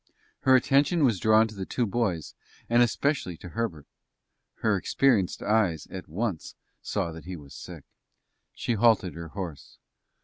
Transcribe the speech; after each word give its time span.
Her 0.39 0.55
attention 0.55 1.03
was 1.03 1.19
drawn 1.19 1.47
to 1.47 1.53
the 1.53 1.63
two 1.63 1.85
boys, 1.85 2.33
and 2.67 2.81
especially 2.81 3.37
to 3.37 3.49
Herbert. 3.49 3.85
Her 4.61 4.75
experienced 4.75 5.43
eyes 5.43 5.85
at 5.91 6.07
once 6.09 6.55
saw 6.81 7.11
that 7.11 7.25
he 7.25 7.35
was 7.35 7.53
sick. 7.53 7.83
She 8.55 8.73
halted 8.73 9.13
her 9.13 9.27
horse. 9.27 9.77